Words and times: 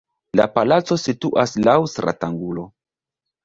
La 0.39 0.47
palaco 0.55 0.97
situas 1.03 1.55
laŭ 1.69 1.77
stratangulo. 1.95 2.69